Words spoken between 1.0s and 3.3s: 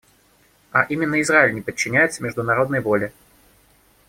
Израиль не подчиняется международной воле.